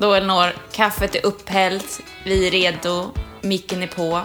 [0.00, 3.10] Då Elinor, kaffet är upphällt, vi är redo,
[3.40, 4.20] micken är på.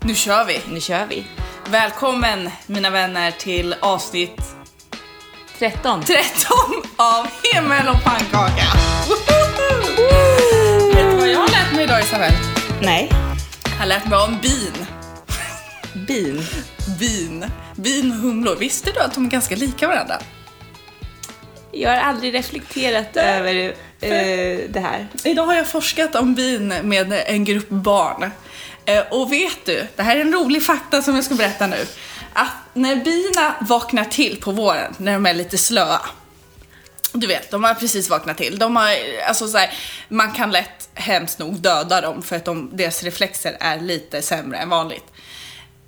[0.00, 0.60] Nu kör vi!
[0.68, 1.26] Nu kör vi.
[1.70, 4.40] Välkommen mina vänner till avsnitt
[5.58, 6.02] 13.
[6.04, 6.56] 13
[6.96, 8.64] av Himmel och pannkaka!
[10.94, 12.32] Vet du vad jag har lärt mig idag Isabel?
[12.82, 13.10] Nej.
[13.64, 14.86] Jag har lärt mig om bin.
[16.06, 16.42] Bin.
[16.98, 17.50] Bin.
[17.76, 18.56] Bin och humlor.
[18.56, 20.18] Visste du att de är ganska lika varandra?
[21.72, 24.10] Jag har aldrig reflekterat över eh,
[24.68, 25.06] det här.
[25.24, 28.30] Idag har jag forskat om bin med en grupp barn.
[28.84, 31.86] Eh, Och vet du, det här är en rolig fakta som jag ska berätta nu.
[32.32, 36.00] Att när bina vaknar till på våren, när de är lite slöa.
[37.12, 38.58] Du vet, de har precis vaknat till.
[38.58, 38.90] De har,
[39.28, 39.70] alltså så här,
[40.08, 44.58] man kan lätt, hemskt nog, döda dem för att de, deras reflexer är lite sämre
[44.58, 45.04] än vanligt.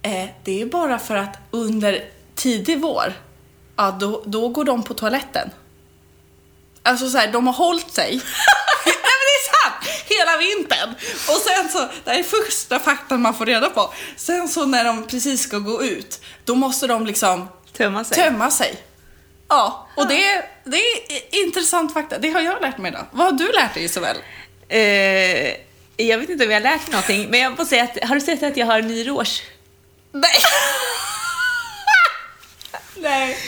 [0.02, 2.05] Eh, det är bara för att under
[2.35, 3.13] tidig vår,
[3.77, 5.51] ja, då, då går de på toaletten.
[6.88, 8.10] Alltså så här, de har hållit sig.
[8.84, 10.05] Nej men det är sant!
[10.06, 10.95] Hela vintern.
[11.29, 13.95] Och sen så, det här är första faktan man får reda på.
[14.16, 18.16] Sen så när de precis ska gå ut, då måste de liksom Tömma sig.
[18.16, 18.76] tömma sig.
[19.48, 22.18] Ja, och det, är- det är intressant fakta.
[22.18, 23.07] Det har jag lärt mig idag.
[23.13, 24.16] Vad har du lärt dig Isabel?
[24.68, 24.80] Eh,
[26.07, 28.15] jag vet inte om jag har lärt mig någonting, men jag får säga att, har
[28.15, 29.43] du sett att jag har en ny rouge?
[30.13, 30.30] Nej.
[32.96, 33.38] Nej.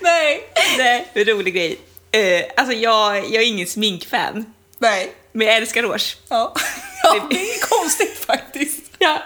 [0.00, 0.48] Nej.
[0.78, 1.24] Nej.
[1.24, 1.78] Rolig grej.
[2.16, 5.12] Eh, alltså jag, jag är ingen sminkfan, Nej.
[5.32, 6.16] men jag älskar rouge.
[6.28, 6.54] Ja.
[7.02, 8.82] ja, det är konstigt faktiskt.
[8.98, 9.22] Ja.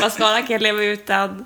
[0.00, 1.44] Mascara kan jag leva utan.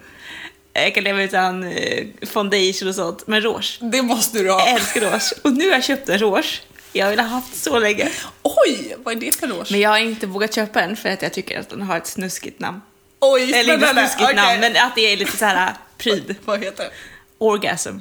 [0.72, 3.78] Jag kan leva utan eh, foundation och sånt, men rouge.
[3.80, 4.66] Det måste du Jag ha.
[4.66, 5.32] älskar rouge.
[5.42, 6.62] Och nu har jag köpt en rouge.
[6.92, 8.10] Jag vill ha haft så länge.
[8.42, 9.68] Oj, vad är det för rouge?
[9.70, 12.06] Men jag har inte vågat köpa den för att jag tycker att den har ett
[12.06, 12.80] snuskigt namn.
[13.20, 14.34] Oj, Eller inte snuskigt Okej.
[14.34, 16.36] namn, men att det är lite så här pryd.
[16.44, 16.90] Vad heter det?
[17.38, 17.98] Orgasm.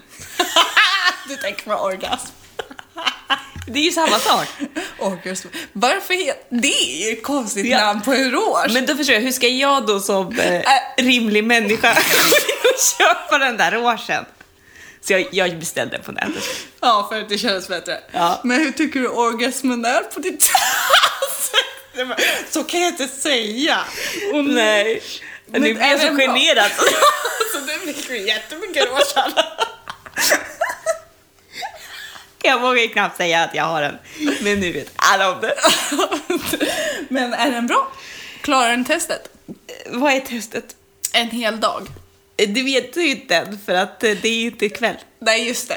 [1.27, 2.31] du tänker på orgasm.
[3.67, 4.47] Det är ju samma sak.
[4.99, 5.47] Orgasm.
[5.73, 6.43] Varför heter...
[6.49, 7.77] Det är ju ett konstigt Ja.
[7.77, 8.71] namn på en rouge.
[8.73, 10.61] Men då förstår jag, hur ska jag då som eh,
[10.97, 11.93] rimlig människa
[12.97, 14.25] köpa den där rougen?
[15.01, 16.43] Så jag, jag beställde den på nätet.
[16.81, 17.99] Ja, för att det känns bättre.
[18.11, 18.41] Ja.
[18.43, 20.33] Men hur tycker du orgasmen är på ditt
[21.21, 22.23] ansikte?
[22.49, 23.77] Så kan jag inte säga.
[24.33, 25.01] Och Nej.
[25.45, 26.71] Men nu blir jag så generad.
[27.53, 29.15] Så det ju jättemycket rouge.
[32.49, 33.95] Jag vågar ju knappt säga att jag har den.
[34.41, 35.53] Men nu vet alla om det.
[37.09, 37.87] Men är den bra?
[38.41, 39.29] Klarar den testet?
[39.89, 40.75] Vad är testet?
[41.13, 41.87] En hel dag?
[42.35, 44.95] Det vet du inte än, för att eh, det är ju inte ikväll.
[45.19, 45.71] Nej, just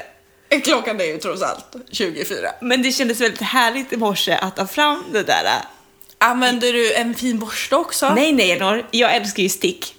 [0.48, 0.60] det.
[0.60, 2.36] Klockan är ju trots allt 24.
[2.60, 5.44] Men det kändes väldigt härligt i morse att ta fram det där.
[5.44, 5.52] eh,
[6.18, 8.14] Använder du en fin borste också?
[8.14, 8.86] Nej, nej, Elinor.
[8.90, 9.94] Jag älskar ju stick.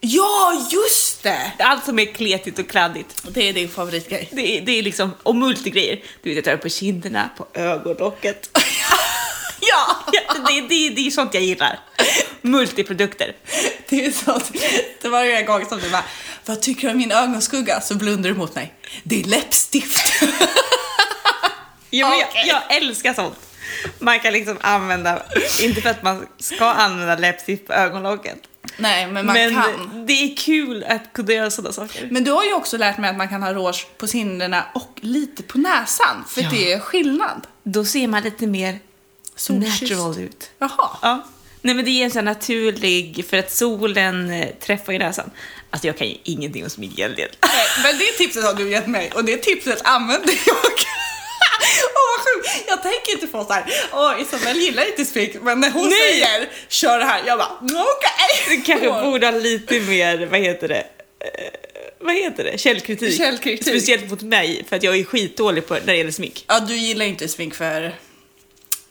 [0.00, 1.52] Ja, just det!
[1.58, 3.22] Allt som är kletigt och kladdigt.
[3.28, 4.28] Det är din favoritgrej.
[4.32, 6.00] Det är, det är liksom, och multigrejer.
[6.22, 8.50] Du vet, jag tar på kinderna, på ögonlocket.
[8.54, 8.98] ja!
[9.60, 10.12] Ja,
[10.48, 11.80] det, det, det är sånt jag gillar.
[12.40, 13.36] Multiprodukter.
[13.88, 14.52] Det är så att
[15.02, 16.04] det var en gång som du bara,
[16.46, 17.80] vad tycker du om min ögonskugga?
[17.80, 18.74] Så blundar du mot mig.
[19.02, 20.22] Det är läppstift.
[21.90, 22.26] Ja, Okej.
[22.34, 23.34] jag, jag älskar sånt.
[23.98, 25.22] Man kan liksom använda,
[25.60, 28.38] inte för att man ska använda läppstift på ögonlocket.
[28.76, 30.06] Nej, men man men kan.
[30.06, 32.08] det är kul att kunna göra sådana saker.
[32.10, 34.92] Men du har ju också lärt mig att man kan ha rouge på kinderna och
[35.00, 36.50] lite på näsan, för Ja.
[36.50, 37.46] det är skillnad.
[37.62, 38.78] Då ser man lite mer
[39.36, 39.82] Solkysst.
[39.82, 40.50] natural ut.
[40.58, 40.90] Jaha.
[41.02, 41.26] Ja.
[41.62, 45.30] Nej men det är en sån naturlig, för att solen eh, träffar i näsan.
[45.70, 47.30] Alltså jag kan ju ingenting om smink egentligen.
[47.42, 50.56] Nej, Men det tipset har du gett mig och det tipset använder jag.
[52.82, 53.64] Jag tänker inte på så här.
[53.92, 55.98] åh Isabel gillar inte smink, men när hon Nej.
[56.20, 58.56] säger kör det här, jag bara okej.
[58.56, 60.84] Du kanske borde ha lite mer, vad heter det?
[61.20, 61.50] Eh,
[62.00, 62.58] vad heter det?
[62.58, 63.16] Källkritik.
[63.18, 63.68] Källkritik.
[63.68, 66.44] Speciellt mot mig, för att jag är skitdålig på när det gäller smink.
[66.48, 67.94] Ja, du gillar inte smink för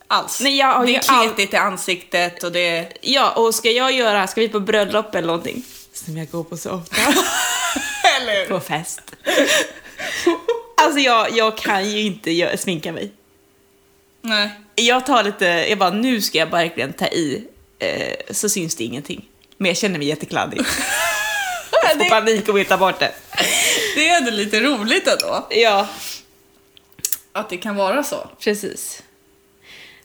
[0.07, 0.39] alls.
[0.41, 2.87] Nej, jag har det är all- kletigt i ansiktet och det.
[3.01, 5.63] Ja, och ska jag göra, ska vi på bröllop eller någonting?
[5.93, 6.95] Som jag går på så ofta.
[8.21, 9.01] Eller på fest.
[10.81, 13.11] Alltså jag, jag kan ju inte sminka mig.
[14.27, 14.49] Nej.
[14.75, 17.43] Jag tar lite, jag bara nu ska jag verkligen ta i,
[17.79, 19.25] eh, så syns det ingenting.
[19.57, 20.59] Men jag känner mig jättekladdig.
[21.83, 23.11] Jag får Det, panik och vill ta bort det.
[23.95, 25.47] det är ändå lite roligt ändå.
[25.49, 25.87] Ja,
[27.31, 28.29] Att det kan vara så.
[28.39, 29.03] precis.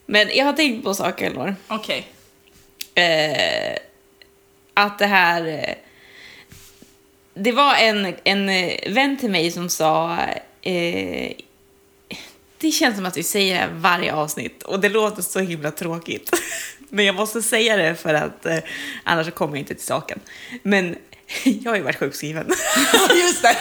[0.05, 1.55] Men jag har tänkt på saker, Elinor.
[1.67, 2.07] Okej.
[2.95, 3.77] eh,
[4.73, 5.47] att det här...
[5.47, 5.75] Eh,
[7.33, 8.45] det var en, en
[8.93, 10.17] vän till mig som sa...
[10.61, 11.31] Eh,
[12.63, 15.71] det känns som att vi säger det här varje avsnitt och det låter så himla
[15.71, 16.31] tråkigt.
[16.89, 18.57] Men jag måste säga det för att eh,
[19.03, 20.19] annars kommer jag inte till saken.
[20.63, 20.95] Men
[21.43, 22.47] jag har ju varit sjukskriven.
[23.15, 23.57] Just det.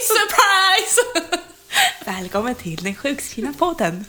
[0.00, 1.30] Surprise!
[2.04, 4.04] Välkommen till den sjukskrivna podden.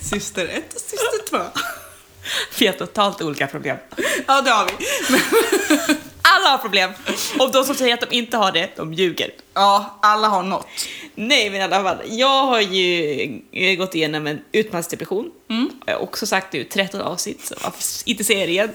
[0.00, 1.60] syster ett och syster två.
[2.58, 3.76] Vi har totalt olika problem.
[4.26, 4.84] Ja, det har vi.
[6.44, 6.90] Alla har problem.
[7.38, 9.30] Och de som säger att de inte har det, de ljuger.
[9.54, 10.66] ja, alla har något.
[11.14, 11.96] Nej, men i alla fall.
[12.06, 15.30] Jag har ju eh, gått igenom en utmattningsdepression.
[15.86, 18.70] Jag har också sagt i 13 avsnitt, så varför inte det igen?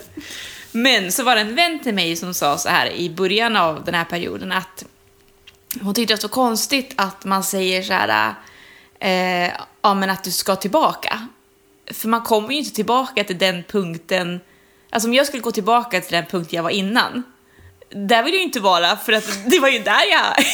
[0.71, 3.83] Men så var det en vän till mig som sa så här i början av
[3.83, 4.85] den här perioden att
[5.81, 8.33] hon tyckte det var så konstigt att man säger så här,
[8.99, 9.51] eh,
[9.81, 11.27] ja men att du ska tillbaka.
[11.91, 14.39] För man kommer ju inte tillbaka till den punkten,
[14.89, 17.23] alltså om jag skulle gå tillbaka till den punkt jag var innan,
[17.89, 20.45] där vill jag ju inte vara för att det var ju där jag,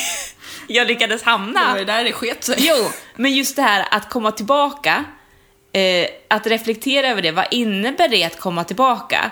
[0.68, 1.60] jag lyckades hamna.
[1.66, 2.56] Det var ju där det sket sig.
[2.60, 5.06] Jo, men just det här att komma tillbaka,
[5.74, 9.32] eh, att reflektera över det, vad innebär det att komma tillbaka?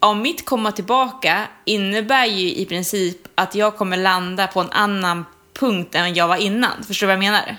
[0.00, 5.24] Om mitt komma tillbaka innebär ju i princip att jag kommer landa på en annan
[5.58, 6.84] punkt än jag var innan.
[6.86, 7.56] Förstår du vad jag menar?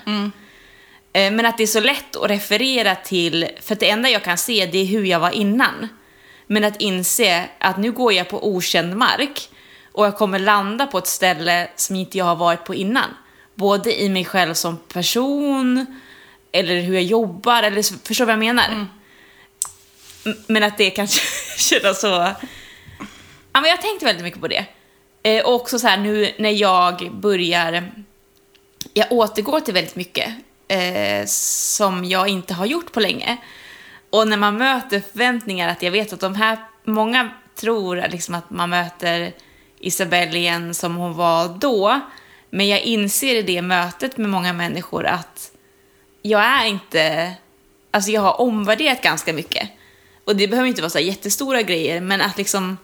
[1.14, 4.24] Eh, Men att det är så lätt att referera till, för att det enda jag
[4.24, 5.88] kan se det är hur jag var innan.
[6.48, 9.50] Men att inse att nu går jag på okänd mark
[10.00, 13.10] och jag kommer landa på ett ställe som inte jag har varit på innan.
[13.56, 15.86] Både i mig själv som person,
[16.52, 18.88] eller hur jag jobbar, eller förstår vad jag menar?
[20.26, 21.08] M- Men att det kan
[21.58, 22.08] kännas så...
[22.08, 24.66] Ja, men jag har tänkt väldigt mycket på det.
[25.24, 27.92] Eh, och också så här nu när jag börjar...
[28.94, 30.34] Jag återgår till väldigt mycket
[30.68, 33.38] eh, som jag inte har gjort på länge.
[34.10, 36.58] Och när man möter förväntningar, att jag vet att de här...
[36.84, 39.34] Många tror liksom att man möter
[39.80, 42.02] Isabelle igen som hon var då.
[42.50, 45.52] Men jag inser i det mötet med många människor att
[46.22, 47.34] jag är inte...
[47.92, 49.70] Alltså jag har omvärderat ganska mycket.
[50.26, 52.78] Och det behöver inte vara så här jättestora grejer, men att liksom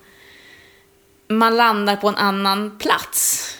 [1.27, 3.51] man landar på en annan plats.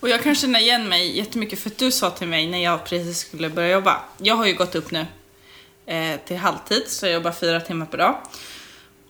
[0.00, 2.84] Och jag kan känna igen mig jättemycket för att du sa till mig när jag
[2.84, 4.00] precis skulle börja jobba.
[4.18, 5.06] Jag har ju gått upp nu
[5.86, 8.18] eh, till halvtid, så jag jobbar fyra timmar per dag.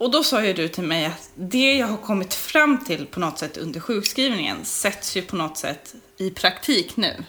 [0.01, 3.21] Och då sa ju du till mig att det jag har kommit fram till på
[3.21, 7.25] något sätt under sjukskrivningen sätts ju på något sätt i praktik nu.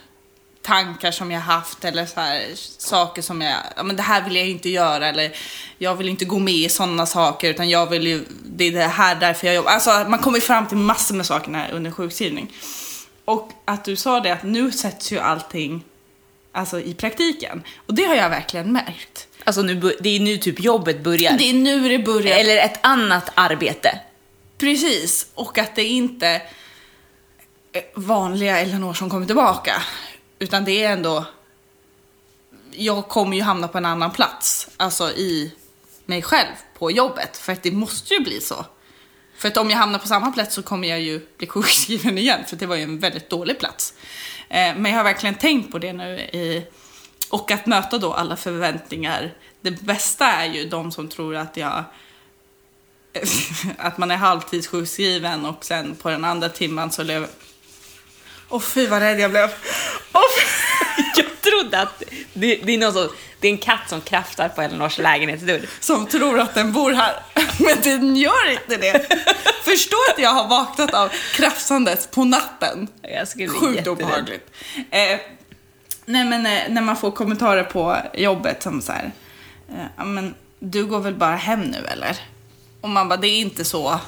[0.62, 2.46] Tankar som jag haft eller så här,
[2.78, 5.38] saker som jag, ja men det här vill jag ju inte göra eller
[5.78, 8.84] jag vill inte gå med i sådana saker utan jag vill ju, det är det
[8.84, 9.72] här därför jag jobbar.
[9.72, 12.54] Alltså man kommer fram till massor med saker här under sjukskrivning.
[13.26, 15.84] Och att du sa det att nu sätts ju allting
[16.52, 17.64] alltså, i praktiken.
[17.86, 19.28] Och det har jag verkligen märkt.
[19.44, 21.38] Alltså nu, det är nu typ jobbet börjar.
[21.38, 22.38] Det är nu det börjar.
[22.38, 24.00] Eller ett annat arbete.
[24.58, 26.28] Precis, och att det inte
[27.74, 29.82] är vanliga Elinor som kommer tillbaka.
[30.40, 31.26] Utan det är ändå...
[32.72, 35.52] Jag kommer ju hamna på en annan plats, alltså i
[36.06, 37.38] mig själv på jobbet.
[37.38, 38.66] För att det måste ju bli så.
[39.38, 42.40] För att om jag hamnar på samma plats så kommer jag ju bli sjukskriven igen,
[42.48, 43.94] för det var ju en väldigt dålig plats.
[44.50, 46.66] Eh, Men jag har verkligen tänkt på det nu i...
[47.31, 49.33] Och att möta då alla förväntningar.
[49.62, 51.83] Det bästa är ju de som tror att jag
[53.78, 57.30] att man är halvtidssjukskriven och sen på den andra timman så lever...
[58.50, 59.48] Åh fy vad rädd jag blev.
[59.48, 59.54] Fy-
[61.16, 64.62] Jag trodde att det, det, är någon som, det är en katt som kraftar på
[64.62, 65.66] Elinors lägenhetsdörr.
[65.80, 67.24] som tror att den bor här.
[67.60, 69.07] Men den gör inte det.
[69.63, 72.88] Förstå att jag har vaknat av krafsandet på natten.
[73.01, 74.51] Jag skulle bli Sjukt obehagligt.
[74.92, 75.19] Eh,
[76.06, 79.12] nej men eh, när man får kommentarer på jobbet som så här,
[79.69, 82.17] eh, ja men du går väl bara hem nu eller?
[82.81, 84.00] Och man bara, det är inte så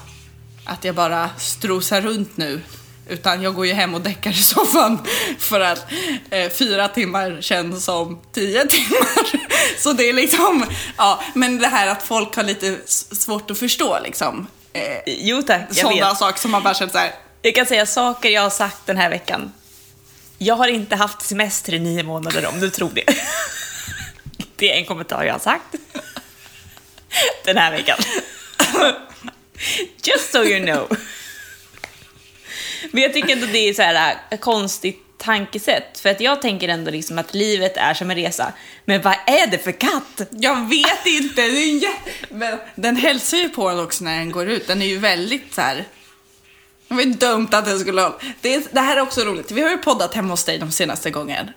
[0.65, 2.61] att jag bara strosar runt nu.
[3.09, 4.99] Utan jag går ju hem och däckar i soffan
[5.39, 5.85] för att
[6.29, 9.43] eh, fyra timmar känns som tio timmar.
[9.77, 10.65] Så det är liksom,
[10.97, 14.47] ja, men det här att folk har lite svårt att förstå liksom.
[14.73, 16.17] Eh, Jo tack, jag sådana vet.
[16.17, 18.97] saker som man bara känner så här, Jag kan säga saker jag har sagt den
[18.97, 19.51] här veckan.
[20.43, 23.03] Jag har inte haft semester i nio månader om du tror det.
[24.55, 25.75] Det är en kommentar jag har sagt.
[27.45, 27.97] Den här veckan.
[30.03, 30.97] Just so you know.
[32.91, 35.99] Men jag tycker ändå det är så här ett konstigt tankesätt.
[35.99, 38.53] För att jag tänker ändå liksom att livet är som en resa.
[38.85, 40.21] Men vad är det för katt?
[40.31, 41.41] Jag vet inte.
[41.41, 44.67] Det är en jä- Men den hälsar ju på en också när den går ut.
[44.67, 45.85] Den är ju väldigt så här.
[46.93, 48.17] Det var ju dumt att den skulle ha...
[48.41, 49.51] Det, det här är också roligt.
[49.51, 51.49] Vi har ju poddat hemma hos dig de senaste gången,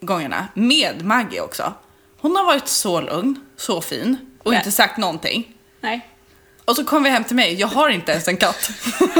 [0.00, 0.48] gångerna.
[0.54, 1.72] Med Maggie också.
[2.20, 4.58] Hon har varit så lugn, så fin och Ja.
[4.58, 5.48] inte sagt någonting.
[5.80, 6.06] Nej.
[6.64, 7.54] Och så kom vi hem till mig.
[7.54, 8.70] Jag har inte ens en katt.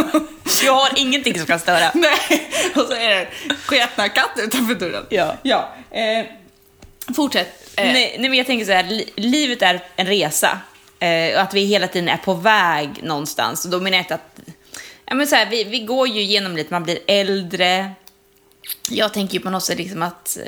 [0.65, 1.91] Jag har ingenting som kan störa.
[1.95, 5.07] Nej, och så är det en sketnakatt utanför dörren.
[5.11, 5.37] Ja.
[5.43, 5.75] Ja.
[5.91, 6.27] Eh,
[7.17, 7.71] fortsätt.
[7.77, 10.59] Eh, Nej, nej, men jag tänker så här, li- livet är en resa.
[11.01, 13.65] Eh, och att vi hela tiden är på väg någonstans.
[13.65, 14.41] Och då menar jag inte att...
[15.11, 17.91] Ja, men så här, vi, vi går ju igenom lite, man blir äldre.
[18.91, 20.39] Jag tänker ju på något sätt liksom att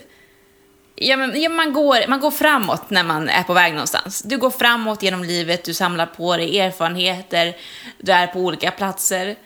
[0.97, 4.23] Ja, men, ja, man, går, man går framåt när man är på väg någonstans.
[4.23, 7.57] Du går framåt genom livet, du samlar på dig erfarenheter,
[7.99, 9.37] du är på olika platser.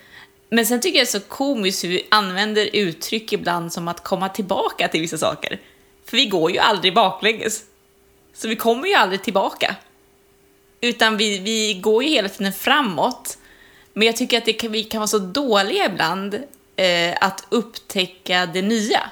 [0.50, 4.04] Men sen tycker jag det är så komiskt hur vi använder uttryck ibland som att
[4.04, 5.61] komma tillbaka till vissa saker.
[6.04, 7.62] För vi går ju aldrig baklänges.
[8.35, 9.76] Så vi kommer ju aldrig tillbaka.
[10.80, 13.38] Utan vi, vi går ju hela tiden framåt.
[13.97, 16.35] Men jag tycker att det kan, vi kan vara så dåliga ibland
[16.76, 19.11] eh, att upptäcka det nya.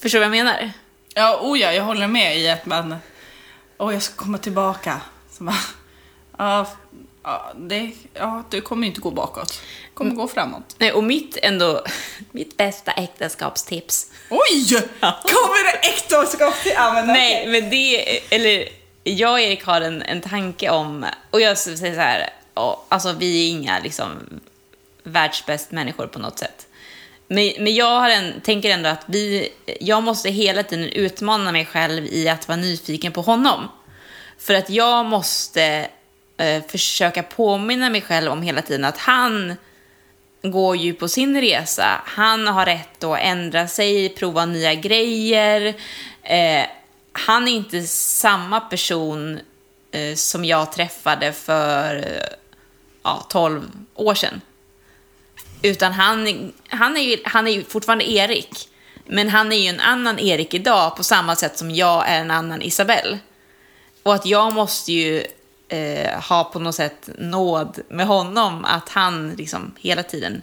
[0.00, 0.72] Förstår du vad jag menar?
[1.14, 2.96] Ja, oh ja, jag håller med i att man...
[3.78, 5.00] Åh, jag ska komma tillbaka.
[5.30, 5.54] Så man,
[6.38, 6.66] ja,
[7.22, 9.62] ja, det, ja, du kommer ju inte gå bakåt.
[9.90, 10.74] Du kommer gå framåt.
[10.78, 11.84] Nej, och mitt ändå,
[12.30, 14.10] mitt bästa äktenskapstips.
[14.30, 14.88] Oj!
[15.00, 16.72] Kommer det äktenskap till...
[16.74, 17.60] Ja, men Nej, okej.
[17.60, 18.68] men det, eller
[19.04, 23.12] jag och Erik har en, en tanke om, och jag säger så här, och, alltså
[23.12, 24.40] vi är inga liksom
[25.02, 26.66] världsbäst människor på något sätt.
[27.28, 29.48] Men, men jag har en, tänker ändå att vi,
[29.80, 33.68] jag måste hela tiden utmana mig själv i att vara nyfiken på honom.
[34.38, 35.88] För att jag måste
[36.36, 39.56] eh, försöka påminna mig själv om hela tiden att han
[40.42, 42.02] går ju på sin resa.
[42.04, 45.74] Han har rätt att ändra sig, prova nya grejer.
[46.22, 46.66] Eh,
[47.12, 49.40] han är inte samma person
[49.90, 52.36] eh, som jag träffade för eh,
[53.02, 54.40] ja, 12 år sedan.
[55.62, 58.68] Utan han, han, är ju, han är ju fortfarande Erik.
[59.06, 62.30] Men han är ju en annan Erik idag på samma sätt som jag är en
[62.30, 63.18] annan Isabelle.
[64.02, 65.24] Och att jag måste ju
[65.68, 70.42] eh, ha på något sätt nåd med honom, att han liksom hela tiden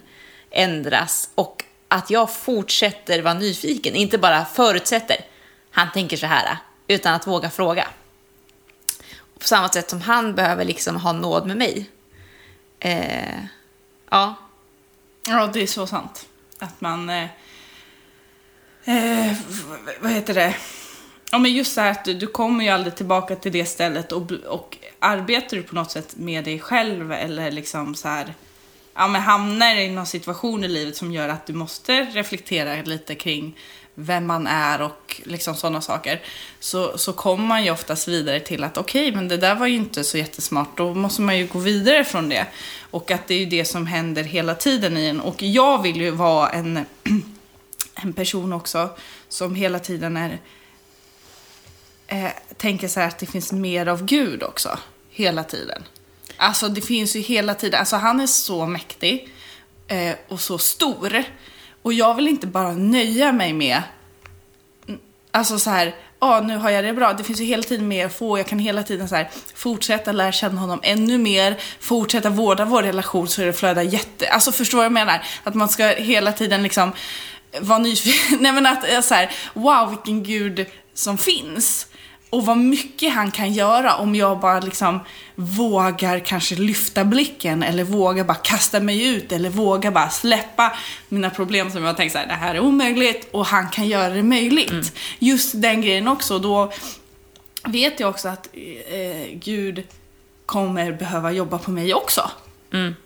[0.50, 5.16] ändras och att jag fortsätter vara nyfiken, inte bara förutsätter
[5.70, 7.88] han tänker så här, utan att våga fråga.
[9.38, 11.90] På samma sätt som han behöver liksom ha nåd med mig.
[12.80, 13.44] Eh,
[14.10, 14.34] ja,
[15.26, 16.28] Ja, det är så sant.
[16.58, 17.10] Att man...
[17.10, 17.28] Eh,
[18.84, 19.36] eh,
[20.00, 20.56] vad heter det?
[21.32, 24.12] Ja, men just så här att du, du kommer ju aldrig tillbaka till det stället
[24.12, 28.34] och, och arbetar du på något sätt med dig själv eller liksom så här...
[28.94, 33.14] Ja, men hamnar i någon situation i livet som gör att du måste reflektera lite
[33.14, 33.58] kring
[34.00, 36.22] vem man är och liksom sådana saker.
[36.60, 39.76] Så, så kommer man ju oftast vidare till att okej, men det där var ju
[39.76, 40.76] inte så jättesmart.
[40.76, 42.46] Då måste man ju gå vidare från det.
[42.90, 45.20] Och att det är ju det som händer hela tiden i en.
[45.20, 46.86] Och jag vill ju vara en,
[47.94, 48.90] en person också
[49.28, 50.38] som hela tiden är
[52.06, 54.78] eh, tänker så här att det finns mer av Gud också.
[55.10, 55.82] Hela tiden.
[56.36, 59.28] Alltså det finns ju hela tiden, alltså han är så mäktig
[59.88, 61.24] eh, och så stor.
[61.82, 63.82] Och jag vill inte bara nöja mig med,
[64.88, 67.12] mm, alltså så här, ja nu har jag det bra.
[67.12, 68.38] Det finns ju hela tiden mer att få.
[68.38, 72.82] Jag kan hela tiden så här, fortsätta lära känna honom ännu mer, fortsätta vårda vår
[72.82, 74.28] relation så det flödar jätte...
[74.28, 75.22] Alltså förstår vad jag menar?
[75.44, 76.92] Att man ska hela tiden liksom
[77.60, 78.38] vara nyfiken.
[78.40, 81.86] Nej men att eh, så här, wow vilken gud som finns.
[82.30, 85.00] Och vad mycket han kan göra om jag bara liksom
[85.34, 90.76] vågar kanske lyfta blicken eller vågar bara kasta mig ut eller vågar bara släppa
[91.08, 94.14] mina problem som jag tänkt så här, det här är omöjligt och han kan göra
[94.14, 94.92] det möjligt.
[95.18, 96.38] Just den grejen också.
[96.38, 96.72] Då
[97.64, 98.48] vet jag också att
[98.88, 99.82] eh, Gud
[100.46, 102.30] kommer behöva jobba på mig också.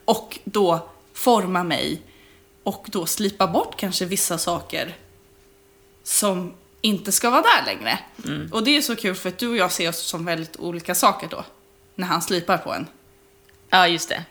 [0.05, 2.03] Och då forma mig
[2.63, 4.97] och då slipa bort kanske vissa saker
[6.03, 6.53] som
[6.85, 7.99] inte ska vara där längre.
[8.53, 10.95] Och det är så kul för att du och jag ser oss som väldigt olika
[10.95, 11.45] saker då.
[11.95, 12.87] När han slipar på en.
[13.71, 14.25] ja just det.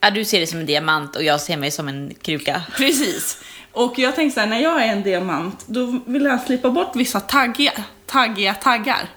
[0.00, 2.62] Ja, du ser det som en diamant och jag ser mig som en kruka.
[2.76, 3.38] Precis.
[3.72, 6.96] Och jag tänkte så här, när jag är en diamant, då vill jag slipa bort
[6.96, 9.08] vissa taggiga, taggiga taggar.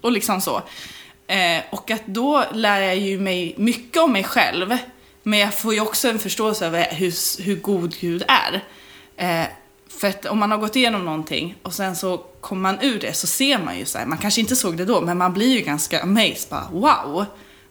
[0.00, 0.62] Och liksom så.
[1.26, 4.76] Eh, och att då lär jag ju mig mycket om mig själv.
[5.22, 8.64] Men jag får ju också en förståelse över hur, hur god Gud är.
[9.16, 9.46] Eh,
[9.88, 13.14] för att om man har gått igenom någonting och sen så kommer man ur det
[13.14, 15.58] så ser man ju så här, man kanske inte såg det då, men man blir
[15.58, 17.26] ju ganska amazed bara wow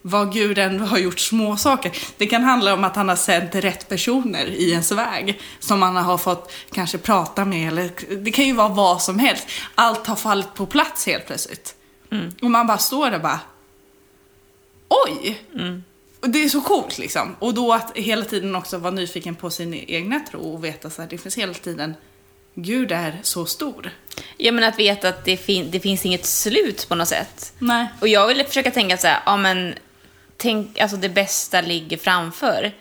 [0.06, 1.92] vad Gud ändå har gjort små saker.
[2.18, 5.96] Det kan handla om att han har sänt rätt personer i ens väg som man
[5.96, 9.48] har fått kanske prata med eller det kan ju vara vad som helst.
[9.76, 11.76] Allt har fallit på plats helt plötsligt.
[12.42, 13.40] Och man bara står där och bara
[14.90, 15.42] oj!
[15.54, 15.93] Och
[16.28, 17.36] det är så coolt liksom.
[17.40, 21.02] Och då att hela tiden också vara nyfiken på sin egna tro och veta så
[21.02, 21.96] här, det finns hela tiden
[22.56, 23.92] Gud är så stor.
[24.38, 27.54] Ja, men att veta att det, fin- det finns inget slut på något sätt.
[27.60, 27.88] Nej.
[28.02, 29.76] Och jag vill försöka tänka så här, ja men,
[30.38, 32.72] tänk, alltså det bästa ligger framför.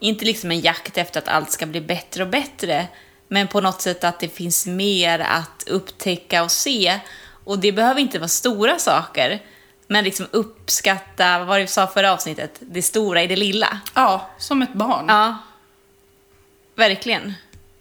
[0.00, 2.86] Inte liksom en jakt efter att allt ska bli bättre och bättre,
[3.28, 7.00] men på något sätt att det finns mer att upptäcka och se.
[7.44, 9.42] Och det behöver inte vara stora saker,
[9.88, 13.80] men liksom uppskatta, vad var det vi sa förra avsnittet, det stora i det lilla.
[13.94, 15.04] Ja, som ett barn.
[15.08, 15.36] Ja,
[16.74, 17.34] verkligen.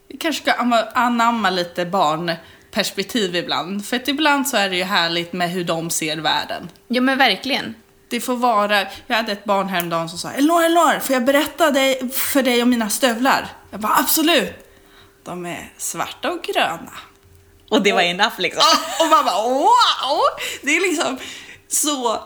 [0.07, 2.31] Vi kanske ska amma- anamma lite barn,
[2.71, 3.85] perspektiv ibland.
[3.85, 6.69] För att ibland så är det ju härligt med hur de ser världen.
[6.87, 7.75] Ja, men verkligen.
[8.09, 11.71] Det får vara, jag hade ett barn häromdagen som sa Elinor, Elinor, får jag berätta
[11.71, 13.47] dig, för dig om mina stövlar?
[13.71, 14.53] Jag bara absolut.
[15.23, 16.91] De är svarta och gröna.
[17.69, 18.63] Och det var enough liksom.
[18.99, 20.21] Och man bara wow!
[20.61, 21.17] Det är liksom
[21.69, 22.23] så...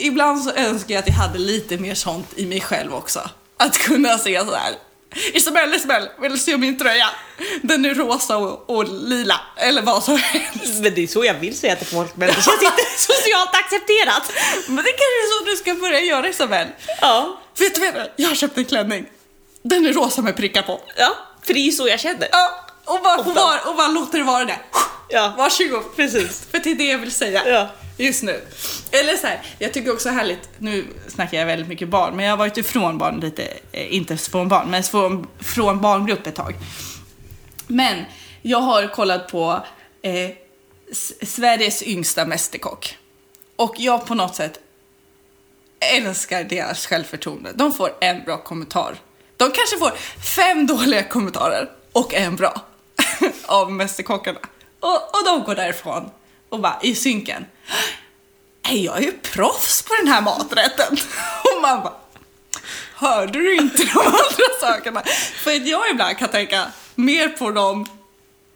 [0.00, 3.30] Ibland så önskar jag att jag hade lite mer sånt i mig själv också.
[3.56, 4.74] Att kunna se så här.
[5.34, 7.10] Isabelle, Isabelle, vill du se min tröja?
[7.62, 10.74] Den är rosa och, och lila, eller vad som helst.
[10.82, 14.32] Men det är så jag vill säga till folk, men det känns inte socialt accepterat.
[14.66, 16.70] Men det kanske är så du ska börja göra Isabelle.
[17.00, 18.08] Ja, Vet du vad?
[18.16, 19.06] Jag har köpt en klänning.
[19.62, 20.80] Den är rosa med prickar på.
[20.96, 21.16] ja,
[21.46, 22.28] för det är så jag känner.
[22.32, 24.58] Ja, och bara, och bara, och bara låter det vara det.
[25.08, 25.96] Ja, Varsågod.
[25.96, 26.46] precis.
[26.50, 27.42] För det är det jag vill säga.
[27.48, 27.68] Ja.
[28.00, 28.40] Just nu.
[28.90, 32.32] Eller så här, jag tycker också härligt, nu snackar jag väldigt mycket barn, men jag
[32.32, 36.54] har varit ifrån barn lite, eh, inte från barn, men från, från barngrupp ett tag.
[37.66, 38.04] Men
[38.42, 39.62] jag har kollat på
[40.02, 40.30] eh,
[41.22, 42.96] Sveriges yngsta mästerkock.
[43.56, 44.60] Och jag på något sätt
[45.80, 47.52] älskar deras självförtroende.
[47.54, 48.96] De får en bra kommentar.
[49.36, 49.92] De kanske får
[50.36, 52.60] fem dåliga kommentarer och en bra
[53.46, 54.40] av Mästerkockarna.
[54.80, 56.10] Och, och de går därifrån
[56.48, 57.46] och bara i synken.
[58.64, 60.96] "Nej, Jag är ju proffs på den här maträtten.
[61.56, 61.94] Och man bara,
[62.94, 65.02] hörde du inte de andra sakerna?
[65.44, 67.86] För att jag ibland kan tänka mer på de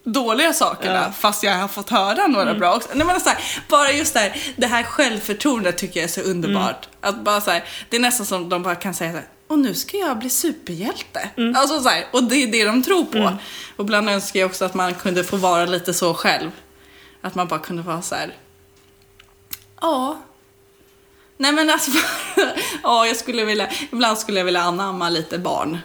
[0.04, 1.12] dåliga sakerna Ja.
[1.12, 2.88] fast jag har fått höra några bra också.
[2.94, 6.20] Nej, men så här, bara just det här, det här självförtroendet tycker jag är så
[6.20, 6.88] underbart.
[7.00, 9.58] Att bara så här, det är nästan som de bara kan säga så här, och
[9.58, 11.28] nu ska jag bli superhjälte.
[11.56, 13.38] Alltså så här, och det är det de tror på.
[13.76, 16.50] Och ibland önskar jag också att man kunde få vara lite så själv.
[17.22, 18.36] Att man bara kunde vara så här,
[19.80, 20.22] ja.
[21.36, 21.90] Nej men alltså,
[22.82, 25.78] ja jag skulle vilja, ibland skulle jag vilja anamma lite barn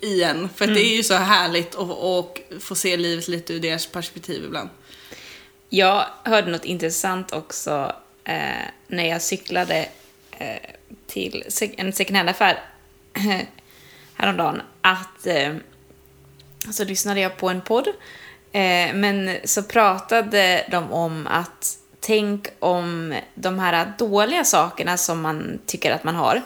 [0.00, 0.48] i en.
[0.48, 3.86] För att det är ju så härligt att och få se livet lite ur deras
[3.86, 4.68] perspektiv ibland.
[5.68, 7.92] Jag hörde något intressant också
[8.24, 9.88] eh, när jag cyklade
[10.38, 10.70] eh,
[11.06, 11.44] till
[11.76, 12.60] en second hand-affär
[14.14, 14.62] häromdagen.
[14.80, 15.54] Att eh,
[16.72, 17.88] så lyssnade jag på en podd,
[18.54, 25.58] eh, men så pratade de om att tänk om de här dåliga sakerna som man
[25.66, 26.42] tycker att man har,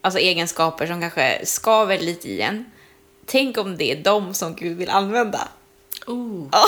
[0.00, 2.64] alltså egenskaper som kanske skaver lite i en,
[3.26, 5.48] tänk om det är de som Gud vill använda.
[6.06, 6.48] Oh.
[6.52, 6.64] Ja,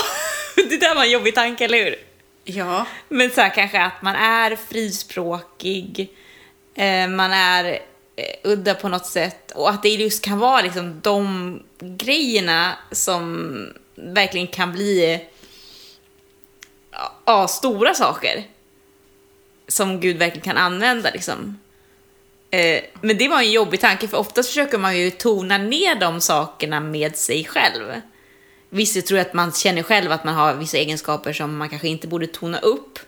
[0.69, 1.95] det där var en jobbig tanke, eller hur?
[2.43, 2.85] Ja.
[3.09, 6.09] Men så här, kanske att man är frispråkig,
[6.75, 7.65] eh, man är
[8.15, 13.57] eh, udda på något sätt och att det just kan vara liksom de grejerna som
[13.97, 15.21] verkligen kan bli
[17.25, 18.43] ja, stora saker
[19.67, 21.59] som Gud verkligen kan använda liksom.
[22.51, 26.21] Eh, men det var en jobbig tanke för oftast försöker man ju tona ner de
[26.21, 28.01] sakerna med sig själv.
[28.69, 32.07] Vissa tror att man känner själv att man har vissa egenskaper som man kanske inte
[32.07, 32.99] borde tona upp.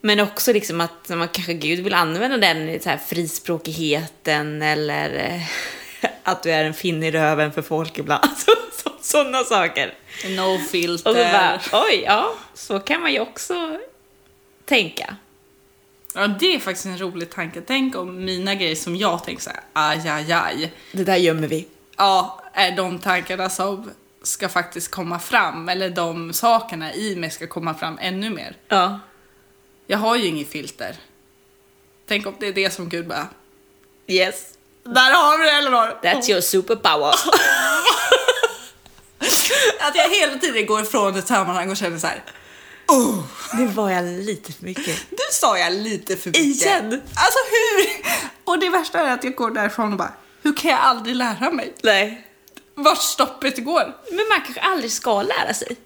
[0.00, 5.14] Men också liksom att man kanske Gud vill använda den i så här frispråkigheten eller
[5.14, 5.42] eh,
[6.22, 8.30] att du är en finne i röven för folk ibland.
[9.08, 9.94] Så, sådana saker.
[10.28, 11.10] No filter.
[11.10, 13.78] Och så bara, oj, ja, så kan man ju också
[14.64, 15.16] tänka.
[16.14, 17.60] Ja, det är faktiskt en rolig tanke.
[17.66, 20.72] Tänk om mina grejer som jag tänker så här, aj, aj, aj.
[20.92, 21.68] Det där gömmer vi.
[21.96, 23.90] Ja, är de tankarna som
[24.22, 28.56] ska faktiskt komma fram, eller de sakerna i mig ska komma fram ännu mer.
[28.68, 29.00] Ja.
[29.86, 30.96] Jag har ju inget filter.
[32.06, 33.28] Tänk om det är det som Gud bara,
[34.06, 34.54] Yes.
[34.84, 35.98] där har vi det Elinor!
[36.02, 37.14] That's your superpower.
[39.80, 42.22] Att jag hela tiden går ifrån ett sammanhang och känner så här.
[42.88, 43.18] Oh,
[43.58, 45.00] Det var jag lite för mycket.
[45.10, 46.42] nu sa jag lite för mycket.
[46.44, 46.92] Igen?
[46.92, 48.06] Alltså hur?
[48.44, 51.50] Och det värsta är att jag går därifrån och bara, hur kan jag aldrig lära
[51.50, 51.74] mig?
[51.82, 52.26] Nej.
[52.74, 53.96] Vart stoppet går?
[54.10, 55.76] Men man kanske aldrig ska lära sig.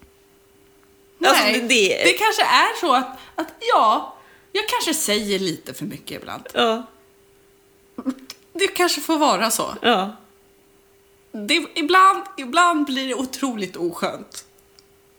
[1.27, 4.16] Alltså, Nej, det- det- det kanske är så att, att ja,
[4.53, 6.42] jag kanske säger lite för mycket ibland.
[6.55, 6.87] Ja.
[8.53, 9.75] Det kanske får vara så.
[9.83, 10.16] Ja.
[11.33, 14.45] Det, ibland, ibland blir det otroligt oskönt.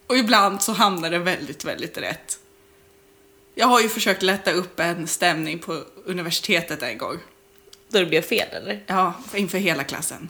[0.07, 2.39] Och ibland så hamnar det väldigt, väldigt rätt.
[3.55, 7.17] Jag har ju försökt lätta upp en stämning på universitetet en gång.
[7.89, 8.83] Då det blev fel, eller?
[8.87, 10.29] Ja, inför hela klassen.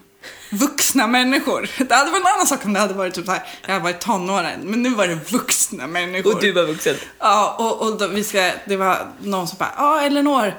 [0.51, 1.69] Vuxna människor.
[1.77, 3.83] Det hade varit en annan sak om det hade varit typ så här, jag hade
[3.83, 6.35] varit tonåren, men nu var det vuxna människor.
[6.35, 6.95] Och du var vuxen.
[7.19, 10.53] Ja, och, och då, vi ska, det var någon som bara, ja Elinor,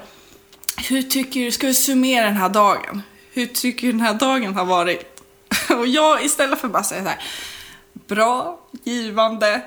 [0.89, 3.01] hur tycker du, ska vi summera den här dagen?
[3.31, 5.14] Hur tycker du den här dagen har varit?
[5.79, 7.23] Och jag istället för bara säga så här,
[8.07, 9.61] bra, givande,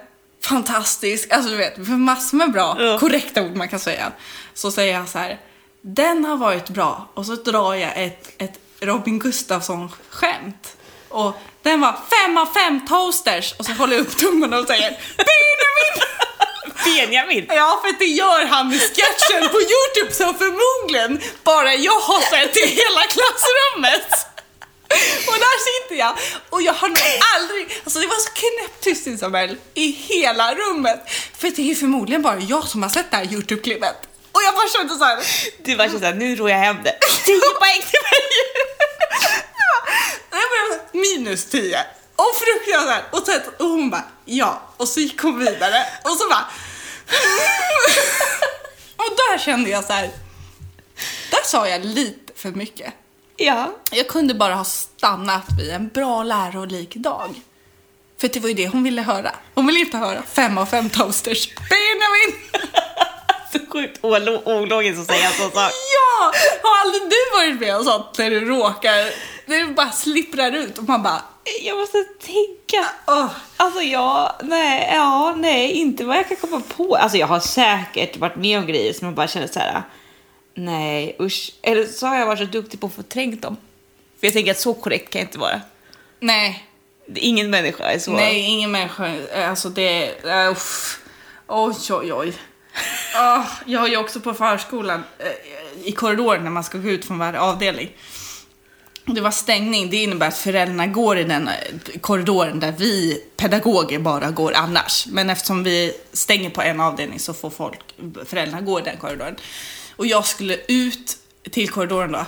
[0.44, 2.98] fantastisk, alltså du vet, för massor med bra, Ja.
[2.98, 4.12] korrekta ord man kan säga.
[4.54, 5.38] Så säger jag så här,
[5.82, 7.08] den har varit bra.
[7.14, 10.76] Och så drar jag ett, ett Robin Gustafsson-skämt.
[11.08, 13.52] Och den var fem av fem toasters.
[13.58, 16.08] Och så håller jag upp tummen och säger Benjamin!
[16.84, 17.46] Benjamin!
[17.48, 22.56] Ja, för det gör han i sketchen på Youtube som förmodligen bara jag har sett
[22.56, 24.26] i hela klassrummet.
[25.26, 26.18] Och där sitter jag
[26.50, 26.98] och jag har nog
[27.36, 31.00] aldrig, alltså det var så knäpptyst Isabel i hela rummet.
[31.38, 33.96] För det är förmodligen bara jag som har sett det här Youtube-klippet.
[34.32, 35.18] Och jag bara kände så här.
[35.58, 36.98] Du var såhär, nu rår jag hem det.
[37.24, 38.18] 10 poäng till mig!
[40.92, 41.78] Minus 10.
[42.16, 43.04] Och fruktansvärt.
[43.10, 43.32] Och, så,
[43.64, 44.62] och hon bara, ja.
[44.76, 45.86] Och så gick hon vidare.
[46.04, 46.46] Och så bara...
[48.96, 50.10] och där kände jag så här.
[51.30, 52.94] Där sa jag lite för mycket.
[53.40, 53.72] Ja.
[53.90, 57.34] Jag kunde bara ha stannat vid en bra lärolik dag.
[58.20, 59.30] För det var ju det hon ville höra.
[59.54, 61.48] Hon ville inte höra fem av fem toasters.
[61.54, 62.50] Benjamin!
[63.52, 65.72] Så sjukt olo- ologiskt att säga så sak.
[65.72, 66.32] Ja!
[66.62, 69.10] Har aldrig du varit med om sånt när du råkar,
[69.46, 71.22] när du bara slipprar ut och man bara,
[71.62, 72.88] Jag måste tänka.
[73.06, 73.26] åh.
[73.56, 76.96] Alltså jag, nej, ja, nej, inte vad jag kan komma på.
[76.96, 79.82] Alltså jag har säkert varit med om grejer som jag bara känner så här.
[80.58, 81.52] Nej usch.
[81.62, 83.56] Eller så har jag varit så duktig på att förtränga dem.
[84.20, 85.60] För jag tänker att så korrekt kan jag inte vara.
[86.20, 86.68] Nej,
[87.14, 88.12] Ingen människa är så.
[88.12, 89.16] nej, ingen människa,
[89.48, 90.58] alltså det, uh,
[91.46, 92.32] oj, oj, oj.
[93.14, 97.04] Ah, jag har ju också på förskolan, eh, i korridoren när man ska gå ut
[97.04, 97.90] från varje avdelning.
[99.04, 101.54] Det var stängning, det innebär att föräldrarna går i den eh,
[102.00, 105.06] korridoren där vi pedagoger bara går annars.
[105.06, 107.80] Men eftersom vi stänger på en avdelning så får folk,
[108.26, 109.36] föräldrarna gå i den korridoren.
[109.98, 111.16] Och jag skulle ut
[111.50, 112.24] till korridoren då.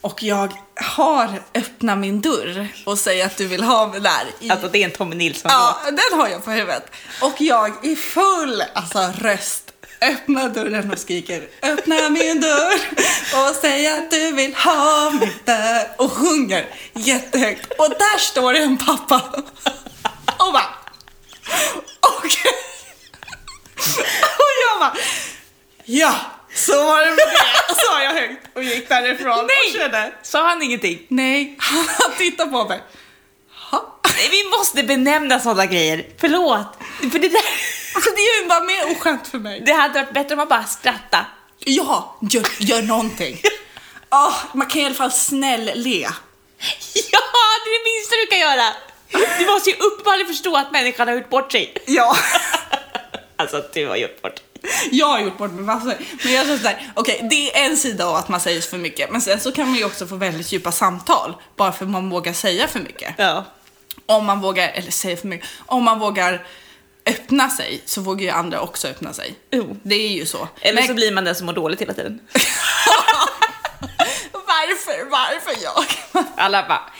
[0.00, 4.26] Och jag har öppnat min dörr och säger att du vill ha mig där.
[4.40, 6.90] I, Alltså det är en Tommy Nilsson Ja, den har jag på huvudet.
[7.22, 12.80] Och jag i full alltså, röst öppnar dörren och skriker öppna min dörr
[13.34, 17.72] och säger att du vill ha mig där och sjunger jättehögt.
[17.78, 19.22] Och där står det en pappa
[20.38, 20.74] och bara
[22.00, 22.52] okej.
[24.38, 24.96] Och jag bara
[25.84, 26.14] ja,
[26.54, 29.74] så var det med det, sa jag högt och gick därifrån Nej!
[29.74, 31.06] och kände Sa han ingenting?
[31.08, 31.56] nej,
[31.98, 32.82] han tittar på mig.
[33.70, 34.00] Ha?
[34.16, 36.06] Nej, vi måste benämna sådana grejer.
[36.20, 36.66] Förlåt.
[37.12, 37.42] För det där,
[37.94, 39.62] Alltså det är ju bara mer oskönt för mig.
[39.66, 41.24] det hade varit bättre om man bara skrattade.
[41.58, 43.40] Ja, gör, gör någonting.
[44.12, 46.00] Ah, man kan i alla fall snäll-le.
[47.12, 47.20] Ja,
[47.64, 48.74] det är det minsta du kan göra.
[49.38, 51.74] Du måste ju uppenbarligen förstå att människan har gjort bort sig.
[51.86, 52.16] Ja.
[53.36, 54.44] Alltså du har gjort bort dig.
[54.90, 55.94] Jag har gjort bort mig massor.
[56.24, 59.10] Men jag känner såhär, okej det är en sida av att man säger för mycket.
[59.10, 61.36] Men sen så kan man ju också få väldigt djupa samtal.
[61.56, 63.14] Bara för att man vågar säga för mycket.
[63.18, 63.44] Ja.
[64.06, 66.46] Om man vågar, eller säga för mycket, om man vågar
[67.06, 69.34] öppna sig så vågar ju andra också öppna sig.
[69.50, 69.76] Jo.
[69.82, 70.48] Det är ju så.
[70.60, 72.20] Eller Men så blir man den som mår dåligt hela tiden.
[74.32, 75.84] varför, varför jag?
[76.36, 76.90] Alla bara,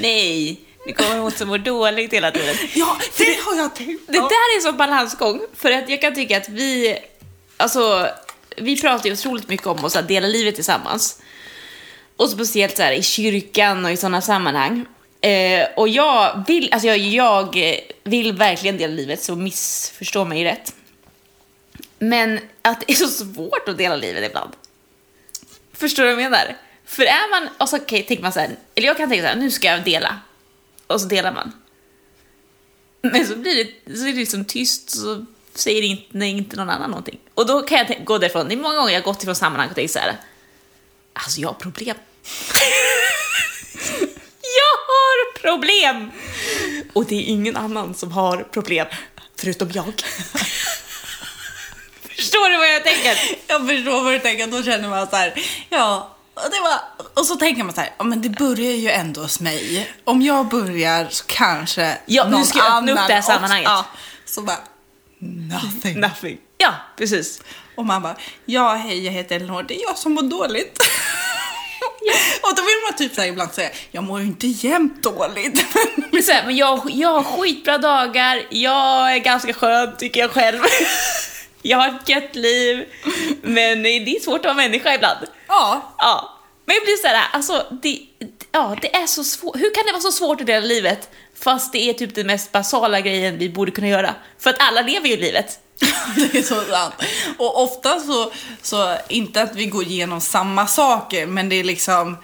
[0.00, 2.56] nej, det kommer hon som mår dåligt hela tiden.
[2.74, 4.06] Ja, det har jag tänkt.
[4.06, 6.98] Det där är en sån balansgång, för att jag kan tycka att vi,
[7.56, 8.08] alltså,
[8.56, 11.22] vi pratar ju otroligt mycket om att dela livet tillsammans.
[12.16, 14.86] Och speciellt så här i kyrkan och i sådana sammanhang.
[15.20, 17.56] Eh, och jag vill, alltså jag, jag
[18.04, 20.74] vill verkligen dela livet, så missförstå mig rätt.
[21.98, 24.52] Men att det är så svårt att dela livet ibland.
[25.72, 26.56] Förstår du vad jag menar?
[26.86, 29.28] För är man, och så okay, tänker man så här, eller jag kan tänka så
[29.28, 30.20] här, nu ska jag dela.
[30.86, 31.52] Och så delar man.
[33.02, 36.70] Men så blir det, så är det liksom tyst, så säger inte, nej, inte någon
[36.70, 37.18] annan någonting.
[37.34, 39.68] Och då kan jag gå därifrån, det är många gånger jag har gått ifrån sammanhang
[39.68, 40.16] och tänkt så här,
[41.12, 41.96] alltså jag har problem.
[44.40, 46.10] jag har problem!
[46.92, 48.86] Och det är ingen annan som har problem,
[49.36, 49.92] förutom jag.
[52.16, 53.18] Förstår du vad jag tänker?
[53.46, 55.34] Jag förstår vad du tänker, då känner man så här,
[55.70, 56.80] ja, och, det var,
[57.20, 59.90] och så tänker man så här, ja men det börjar ju ändå hos mig.
[60.04, 63.32] Om jag börjar så kanske Ja, nu någon ska jag öppna upp det här också-
[63.32, 63.68] sammanhanget.
[63.68, 63.86] Ja,
[64.24, 64.58] så bara,
[65.18, 66.00] nothing.
[66.00, 66.38] Nothing.
[66.58, 67.42] Ja, precis.
[67.76, 70.78] Och man bara, ja hej jag heter Elinor, det är jag som mår dåligt.
[72.42, 75.64] och då vill man typ så ibland säga, jag mår ju inte jämt dåligt.
[76.12, 80.30] Men, så här, men jag, jag har skitbra dagar, jag är ganska skön tycker jag
[80.30, 80.60] själv.
[81.66, 82.84] Jag har ett gött liv,
[83.42, 85.18] men det är svårt att vara människa ibland.
[85.48, 86.30] ja, Ja.
[86.66, 88.00] Men jag blir så här, alltså, det,
[88.52, 89.56] ja, det är så svårt.
[89.56, 92.52] Hur kan det vara så svårt att dela livet fast det är typ den mest
[92.52, 94.14] basala grejen vi borde kunna göra?
[94.38, 95.58] För att alla lever ju livet.
[96.16, 96.94] det är så sant.
[97.38, 102.16] Och ofta så, så, inte att vi går igenom samma saker, men det är liksom,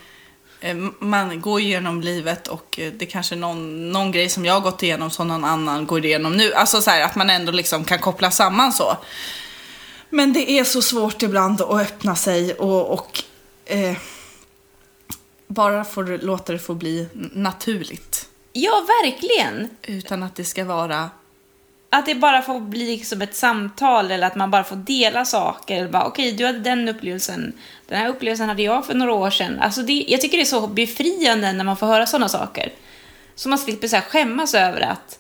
[0.99, 4.61] man går igenom livet och eh, det är kanske någon, någon grej som jag har
[4.61, 6.53] gått igenom som någon annan går igenom nu.
[6.53, 8.97] Alltså så här, att man ändå liksom kan koppla samman så.
[10.11, 13.23] Men det är så svårt ibland att öppna sig och, och
[13.65, 13.97] eh,
[15.47, 18.29] bara får låta det få bli naturligt.
[18.53, 19.69] Ja, verkligen.
[19.83, 21.11] Utan att det ska vara...
[21.93, 25.77] Att det bara får bli liksom ett samtal eller att man bara får dela saker.
[25.79, 27.53] Eller bara, Okej, du hade den upplevelsen.
[27.87, 29.59] Den här upplevelsen hade jag för några år sedan.
[29.61, 32.73] Alltså det, jag tycker det är så befriande när man får höra sådana saker.
[33.35, 35.19] Så man slipper så här skämmas över att,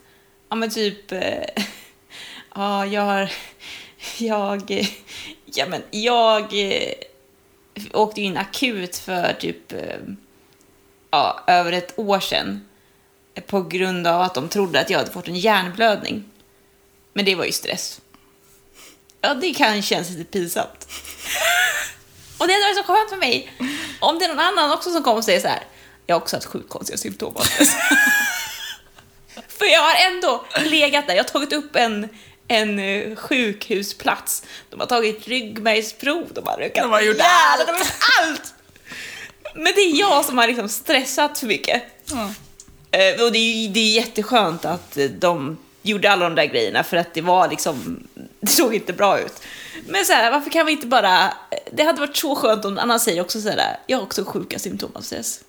[0.48, 1.64] ja men typ, eh,
[2.54, 3.33] ja jag har,
[4.18, 4.70] jag,
[5.44, 6.92] ja men jag eh,
[7.92, 9.98] åkte in akut för typ, eh,
[11.11, 12.66] ja över ett år sedan.
[13.46, 16.29] På grund av att de trodde att jag hade fått en hjärnblödning.
[17.12, 18.01] Men det var ju stress.
[19.20, 20.88] Ja, det kan kännas lite pinsamt.
[22.38, 23.53] Och det hade varit så skönt för mig
[24.01, 25.64] om det är någon annan också som kommer och säger så här.
[26.07, 27.75] Jag har också haft sjukt konstiga symptom av stress."
[29.49, 31.14] För jag har ändå legat där.
[31.14, 32.09] Jag har tagit upp en,
[32.49, 34.42] en eh, sjukhusplats.
[34.70, 36.29] De har tagit ryggmärgsprov.
[36.33, 37.66] De har rökat De har gjort allt.
[37.66, 38.55] De har gjort allt!
[39.55, 41.83] Men det är jag som har liksom stressat för mycket.
[42.90, 45.59] Eh, och det är, det är jätteskönt att eh, de
[45.90, 48.07] gjorde alla de där grejerna för att det var liksom,
[48.40, 49.33] det såg inte bra ut.
[49.87, 51.35] Men så här, varför kan vi inte bara,
[51.72, 54.24] det hade varit så skönt om någon annan säger också så här, jag har också
[54.24, 55.40] sjuka symptom av stress.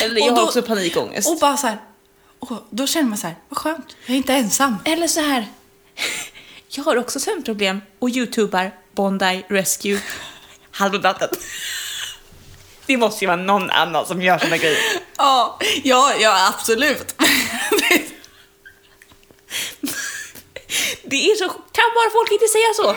[0.00, 1.28] Eller jag Och har då- också panikångest.
[1.28, 1.78] Och bara så här...
[2.38, 4.76] Och då känner man så här, vad skönt, jag är inte ensam.
[4.84, 5.46] Eller så här,
[6.68, 10.00] jag har också sömnproblem och youtubar Bondi Rescue
[10.70, 11.28] halvnatten.
[12.86, 14.78] Det måste ju vara någon annan som gör såna grejer.
[15.18, 17.14] Ja, ja, ja absolut.
[21.14, 22.94] Det är så, kan bara folk inte säga så?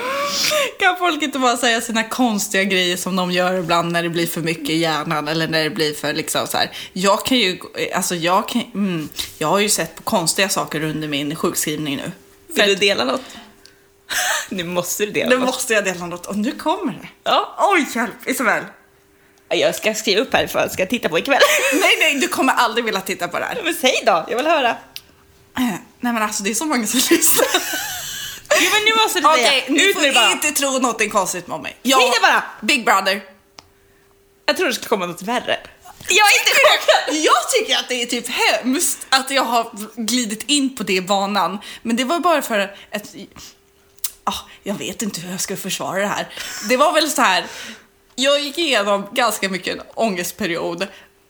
[0.80, 4.28] kan folk inte bara säga sina konstiga grejer som de gör ibland när det blir
[4.28, 6.72] för mycket i hjärnan eller när det blir för liksom så här.
[6.94, 7.60] Jag kan ju,
[7.96, 12.12] alltså jag kan, mm, jag har ju sett på konstiga saker under min sjukskrivning nu.
[12.48, 13.22] Vill du dela något?
[14.50, 15.46] Nu måste du dela Nu något.
[15.46, 17.08] måste jag dela något och nu kommer det.
[17.24, 17.56] Ja.
[17.74, 18.64] Oj, hjälp Isabel.
[19.50, 21.40] Jag ska skriva upp här för att jag ska titta på ikväll.
[21.74, 23.62] Nej, nej, du kommer aldrig vilja titta på det här.
[23.64, 24.70] Men säg då, jag vill höra.
[25.58, 25.64] Eh,
[26.00, 27.46] Nej men alltså det är så många som lyssnar.
[28.62, 29.64] Jo men nu måste du Okej, säga.
[29.68, 30.32] ni Ut får med det bara.
[30.32, 31.78] inte tro någonting konstigt om mig.
[31.84, 32.44] Säg det bara.
[32.62, 33.22] Big Brother.
[34.46, 35.60] Jag tror det skulle komma något värre.
[36.10, 37.16] Jag är inte chockad.
[37.24, 41.60] Jag tycker att det är typ hemskt att jag har glidit in på det banan.
[41.82, 42.60] Men det var bara för
[42.92, 43.16] att...
[44.24, 46.28] Ah, jag vet inte hur jag ska försvara det här.
[46.70, 47.46] Det var väl så här.
[48.16, 50.88] Jag gick igenom ganska mycket en ångestperiod.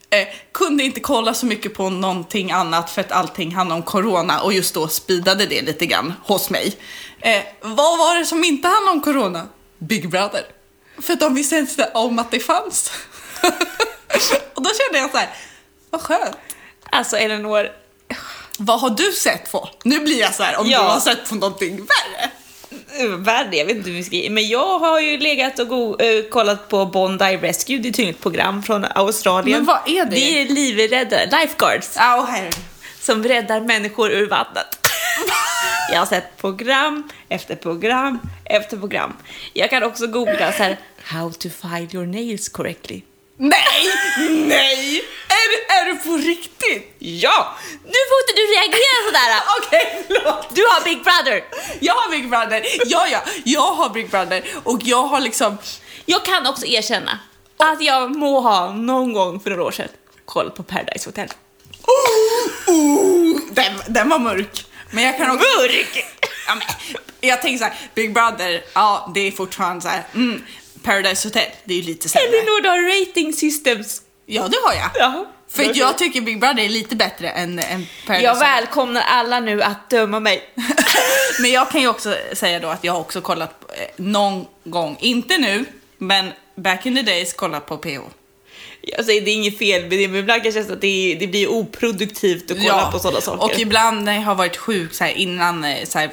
[0.09, 4.41] Eh, kunde inte kolla så mycket på någonting annat för att allting handlade om corona
[4.41, 6.75] och just då speedade det lite grann hos mig.
[7.19, 9.47] Eh, vad var det som inte handlade om corona?
[9.77, 10.45] Big Brother.
[11.01, 12.91] För de visste inte om att det fanns.
[14.53, 15.29] och då kände jag så här,
[15.89, 16.37] vad skönt.
[16.89, 17.69] Alltså Elinor,
[18.57, 19.69] Vad har du sett på?
[19.83, 20.81] Nu blir jag så här, om Ja.
[20.81, 22.31] du har sett på någonting värre.
[23.05, 25.99] Uh, värre, jag vet inte hur vi ska Men jag har ju legat och go-
[25.99, 29.57] eh, kollat på Bondi Rescue, det är tydligen ett program från Australien.
[29.57, 30.11] Men vad är det?
[30.15, 32.49] Det är livräddare, lifeguards, och här.
[32.99, 34.79] som räddar människor ur vattnet.
[35.91, 39.13] Jag har sett program efter program efter program.
[39.53, 43.01] Jag kan också googla så här, how to file your nails correctly.
[43.37, 43.87] Nej,
[44.29, 45.01] nej!
[45.47, 46.95] Är, du- är du på riktigt?
[46.99, 47.57] Ja!
[47.83, 49.41] Nu får inte du reagera sådär!
[49.59, 50.55] Okej, förlåt.
[50.55, 51.43] Du har Big Brother!
[51.79, 52.65] Jag har Big Brother.
[52.85, 55.57] Ja, ja, jag har Big Brother och jag har liksom...
[56.05, 57.19] Jag kan också erkänna
[57.57, 59.87] att jag må ha någon gång för några år sedan
[60.25, 61.27] kollat på Paradise Hotel.
[61.83, 64.65] Oh, oh, den, den var mörk.
[64.91, 65.47] Men jag kan också...
[65.59, 66.05] Mörk!
[66.47, 66.63] Ja, men,
[67.21, 70.45] jag tänker så här, Big Brother, ja det är fortfarande så här, mm,
[70.83, 72.27] Paradise Hotel, det är ju lite sämre.
[72.27, 74.01] Elinor, du har rating systems.
[74.25, 74.89] Ja, det har jag.
[74.95, 75.25] Ja.
[75.49, 79.63] För jag tycker Big Brother är lite bättre än, än Paradise Jag välkomnar alla nu
[79.63, 80.49] att döma mig.
[81.41, 84.97] Men jag kan ju också säga då att jag har också kollat eh, någon gång,
[84.99, 85.65] inte nu,
[85.97, 87.99] men back in the days kollat på PH.
[89.05, 91.27] Säger, det är inget fel med det, men ibland kan det kännas att det, det
[91.27, 93.43] blir oproduktivt att kolla på sådana saker.
[93.43, 96.11] Och ibland när jag har varit sjuk så här, innan, eh, så här,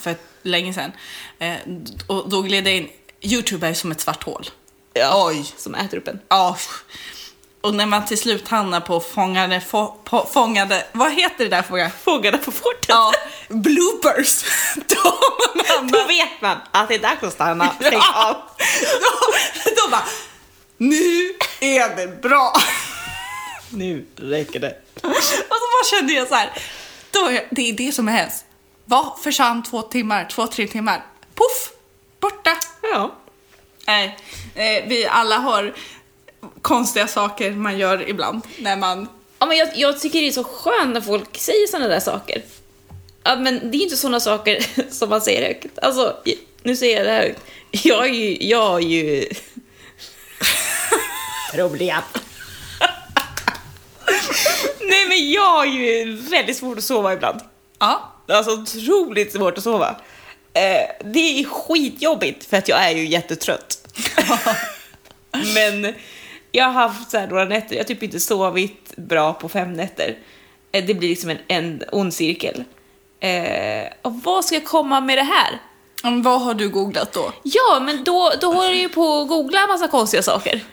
[0.00, 0.92] för länge sedan,
[1.38, 1.54] eh,
[2.06, 2.88] och då gled jag in,
[3.20, 4.46] Youtube är som ett svart hål.
[4.94, 5.44] ja, Oj.
[5.56, 6.20] Som äter upp en.
[6.28, 6.56] Ja.
[7.62, 11.62] Och när man till slut hamnar på fångade, få, på, fångade, vad heter det där
[11.62, 11.90] fråga?
[12.04, 12.88] Fångarna på fortet.
[12.88, 13.12] Ja,
[13.48, 14.44] bloopers.
[14.76, 15.12] Då
[15.78, 17.74] man Då vet man att det är dags att stanna.
[17.80, 18.28] Ja.
[18.28, 18.36] av.
[19.00, 19.28] då,
[19.76, 20.04] då bara,
[20.76, 22.52] nu är det bra.
[23.74, 24.76] Nu räcker det.
[24.94, 26.50] Och så bara kände jag så här,
[27.10, 28.44] då är, det är det som är hemskt.
[28.84, 31.04] Vad försvann två timmar, två, tre timmar?
[31.34, 31.70] Puff,
[32.20, 32.56] borta.
[32.82, 33.14] Ja.
[33.86, 34.18] Nej,
[34.54, 35.74] eh, vi alla har
[36.62, 39.08] konstiga saker man gör ibland när man...
[39.38, 42.42] Ja, men jag, jag tycker det är så skönt när folk säger sådana där saker.
[43.22, 45.78] Ja, men det är inte sådana saker som man säger högt.
[45.78, 46.16] Alltså,
[46.62, 47.40] nu säger jag det här högt.
[47.70, 48.36] Jag är ju...
[48.40, 49.24] Jag är ju...
[51.54, 52.02] Problem.
[54.80, 57.40] Nej, men jag har ju väldigt svårt att sova ibland.
[57.78, 58.12] Ja.
[58.28, 59.96] Alltså otroligt svårt att sova.
[60.54, 63.88] Eh, det är skitjobbigt för att jag är ju jättetrött.
[65.54, 65.94] Men
[66.52, 69.72] jag har haft så här några nätter, jag har typ inte sovit bra på fem
[69.72, 70.18] nätter.
[70.72, 72.64] Eh, det blir liksom en, en ond cirkel.
[73.20, 75.60] Eh, och vad ska jag komma med det här?
[76.02, 77.32] Men vad har du googlat då?
[77.42, 80.64] Ja, men då, då håller jag ju på att googla massa konstiga saker.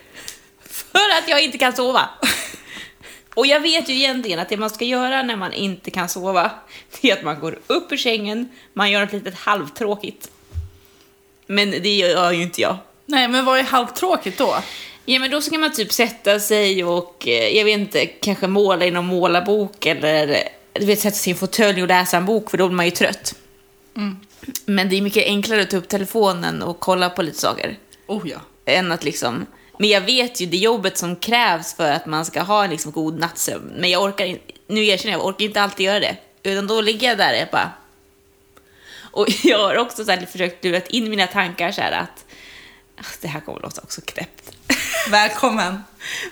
[0.63, 2.09] För att jag inte kan sova.
[3.33, 6.51] Och jag vet ju egentligen att det man ska göra när man inte kan sova,
[7.01, 10.31] det är att man går upp ur sängen, man gör något litet halvtråkigt.
[11.47, 12.77] Men det gör ju inte jag.
[13.05, 14.55] Nej, men vad är halvtråkigt då?
[15.11, 18.85] Ja, men då ska man typ sätta sig och, eh, jag vet inte, kanske måla
[18.85, 22.49] i någon målarbok eller du vet, sätta sig i en fåtölj och läsa en bok,
[22.49, 23.35] för då blir man ju trött.
[24.65, 27.77] Men det är mycket enklare att ta upp telefonen och kolla på lite saker.
[28.07, 28.37] Oh ja.
[28.65, 29.45] än att liksom...
[29.79, 32.91] Men jag vet ju det jobbet som krävs för att man ska ha en liksom
[32.91, 33.73] god nattsömn.
[33.77, 36.17] Men jag orkar inte, nu erkänner jag, jag orkar inte alltid göra det.
[36.43, 37.71] Utan då ligger jag där och bara...
[39.11, 42.25] Och jag har också så här försökt lura in mina tankar så här att...
[42.97, 44.51] ah, Det här kommer låta också knäppt.
[45.07, 45.83] Välkommen.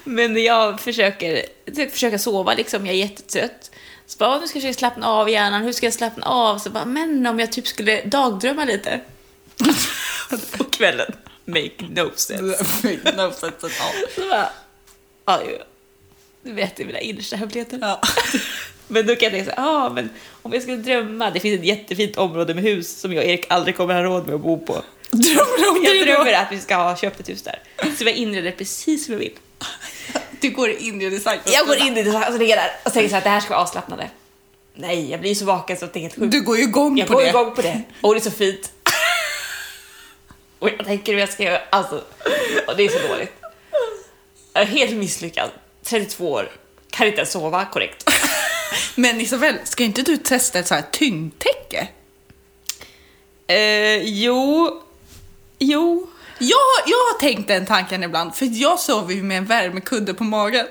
[0.03, 3.71] Men jag försöker, jag försöker sova liksom, jag är jättetrött.
[4.05, 6.57] Så bara, "Åh, nu ska jag slappna av hjärnan, hur ska jag slappna av?
[6.57, 8.99] Så bara, men om jag typ skulle dagdrömma lite.
[10.57, 11.11] På kvällen.
[11.45, 12.43] Make no sense.
[13.17, 14.05] no sense at all.
[14.15, 14.49] Så bara,
[15.25, 15.41] ja,
[16.43, 17.77] du vet är mina innersta hemligheter.
[17.81, 18.01] Ja.
[18.87, 20.09] Men då kan jag tänka så här, ah, men
[20.41, 23.45] om jag skulle drömma, det finns ett jättefint område med hus som jag och Erik
[23.49, 24.73] aldrig kommer ha råd med att bo på.
[25.11, 26.37] Drömmer om Jag det drömmer då?
[26.37, 27.59] att vi ska ha köpt ett hus där.
[27.97, 29.33] Så jag inreder precis som jag vill.
[30.39, 31.39] Du går in i design.
[31.45, 33.39] Jag går in i det och ligger jag där och tänker så här, det här
[33.39, 34.09] ska vara avslappnande.
[34.73, 36.31] Nej, jag blir ju så vaken så att det är helt sjukt.
[36.31, 37.29] Du går ju igång jag på går det.
[37.29, 37.81] igång på det.
[38.01, 38.71] Och det är så fint.
[40.59, 42.03] och jag tänker hur jag ska göra, alltså,
[42.67, 43.33] och det är så dåligt.
[44.53, 45.49] Jag är helt misslyckad.
[45.83, 46.51] 32 år,
[46.89, 48.09] kan inte ens sova korrekt.
[48.95, 51.87] Men Isabel, ska inte du testa ett så här tyngdtäcke?
[53.47, 54.81] Eh, jo,
[55.59, 56.07] jo.
[56.39, 60.23] Jag, jag har tänkt den tanken ibland, för jag sover ju med en värmekudde på
[60.23, 60.65] magen.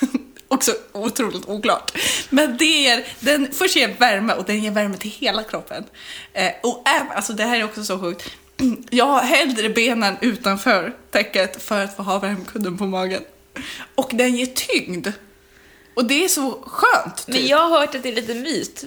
[0.48, 1.98] Också otroligt oklart.
[2.30, 5.84] Men det är, den först ger värme och den ger värme till hela kroppen.
[6.32, 8.30] Eh, och även, alltså det här är också så sjukt.
[8.90, 13.22] Jag har hellre benen utanför täcket för att få ha värmekudden på magen.
[13.94, 15.08] Och den ger tyngd.
[15.94, 17.26] Och det är så skönt.
[17.26, 17.34] Typ.
[17.34, 18.84] Men jag har hört att det är lite myt.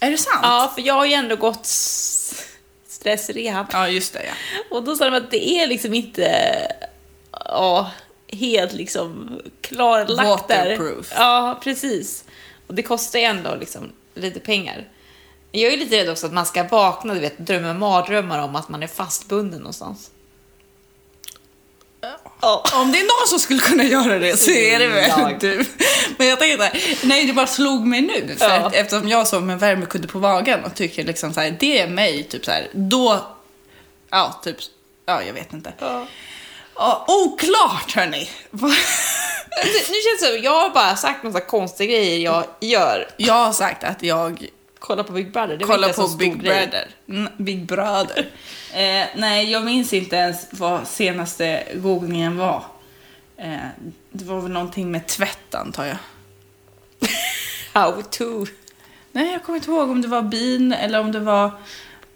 [0.00, 0.40] Är det sant?
[0.42, 1.66] Ja, för jag har ju ändå gått
[3.02, 3.66] stressrehab.
[3.72, 4.32] Ja, just det ja.
[4.76, 6.56] Och då sa de att det är liksom inte
[7.32, 7.90] ja,
[8.28, 10.70] helt liksom klarlagt där.
[10.70, 11.12] Waterproof.
[11.14, 12.24] Ja, precis.
[12.66, 14.88] Och det kostar ju ändå liksom lite pengar.
[15.50, 18.68] Jag är lite rädd också att man ska vakna, du vet, drömma mardrömmar om att
[18.68, 20.10] man är fastbunden någonstans.
[22.42, 22.64] Ja.
[22.74, 25.64] Om det är någon som skulle kunna göra det så är det väl du.
[26.18, 28.36] Men jag tänkte, nej det bara slog mig nu.
[28.38, 28.52] För Ja.
[28.54, 31.88] att, eftersom jag sov med värmekudde på magen och tycker liksom så här, det är
[31.88, 33.26] mig, typ så här, då,
[34.10, 34.56] ja typ,
[35.06, 35.72] ja jag vet inte.
[36.76, 38.30] Ja, oklart hörni.
[39.64, 43.08] Nu känns det som, jag har bara sagt massa konstiga grejer jag gör.
[43.16, 44.46] Jag har sagt att jag
[44.82, 46.38] Kolla på Big Brother, det en på Big.
[46.38, 46.88] Brother.
[47.08, 48.18] Mm, Big Brother.
[48.74, 52.64] eh, nej, jag minns inte ens vad senaste googlingen var.
[53.36, 53.56] Eh,
[54.10, 55.96] det var väl någonting med tvätt antar jag.
[57.72, 58.46] How to.
[59.12, 61.50] Nej, jag kommer inte ihåg om det var bin eller om det var...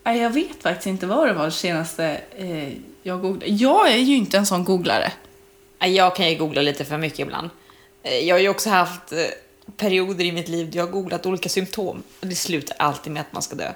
[0.02, 3.46] Nej, jag vet faktiskt inte vad det var det senaste eh, jag googlade.
[3.46, 5.12] Jag är ju inte en sån googlare.
[5.78, 7.50] Jag kan ju googla lite för mycket ibland.
[8.02, 9.18] Eh, Jag har ju också haft eh,
[9.76, 13.20] perioder i mitt liv där jag har googlat olika symptom och det slutar alltid med
[13.20, 13.72] att man ska dö.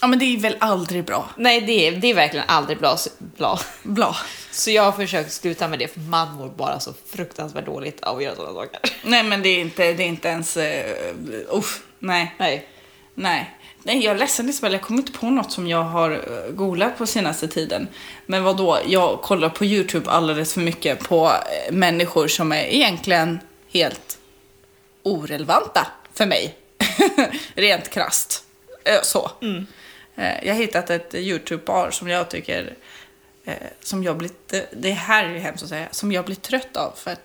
[0.00, 1.30] Ja, men det är väl aldrig bra.
[1.36, 3.58] Nej, det är, det är verkligen aldrig bra, bra.
[3.82, 4.16] Bra.
[4.50, 8.16] Så jag har försökt sluta med det för man mår bara så fruktansvärt dåligt av
[8.16, 8.80] att göra sådana saker.
[9.04, 10.56] Nej, men det är inte, det är inte ens...
[10.56, 10.62] Uh,
[11.52, 12.34] usch, nej.
[12.38, 12.68] Nej.
[13.14, 13.50] Nej.
[13.82, 16.98] Nej, jag är ledsen Isabel, jag kommer inte på något som jag har eh, googlat
[16.98, 17.88] på senaste tiden.
[18.26, 18.78] Men vad då?
[18.86, 23.40] jag kollar på YouTube alldeles för mycket på eh, människor som är egentligen
[23.72, 24.18] helt
[25.02, 26.56] orelevanta för mig.
[27.54, 28.44] Rent krasst.
[28.84, 29.30] Eh, Så.
[30.16, 32.74] Eh, Jag har hittat ett YouTube-par som jag tycker,
[33.44, 34.30] eh, som jag blir,
[34.72, 37.20] det- här är hemskt att säga, som jag blir trött av för att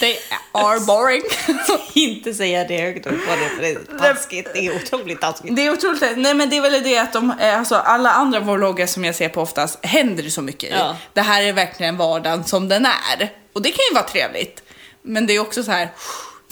[0.00, 0.16] they
[0.52, 1.22] are boring.
[1.94, 4.48] Inte säga det högt upp på det, för det är taskigt.
[4.54, 5.56] Det är otroligt taskigt.
[5.56, 6.18] Det är otroligt.
[6.18, 9.28] Nej men det är väl det att de, alltså alla andra vloggar som jag ser
[9.28, 10.70] på oftast händer det så mycket.
[10.78, 10.96] Ja.
[11.12, 13.32] Det här är verkligen vardagen som den är.
[13.52, 14.62] Och det kan ju vara trevligt.
[15.02, 15.88] Men det är också så här,